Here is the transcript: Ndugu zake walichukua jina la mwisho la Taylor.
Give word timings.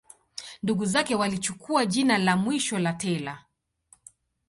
Ndugu 0.63 0.85
zake 0.85 1.15
walichukua 1.15 1.85
jina 1.85 2.17
la 2.17 2.37
mwisho 2.37 2.79
la 2.79 2.93
Taylor. 2.93 3.39